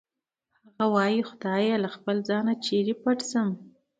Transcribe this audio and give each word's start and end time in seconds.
هغه 0.65 0.85
وایی 0.95 1.27
خدایه 1.29 1.75
له 1.83 1.89
خپله 1.95 2.21
ځانه 2.29 2.53
چېرې 2.65 2.93
پټ 3.03 3.19
شم 3.31 3.49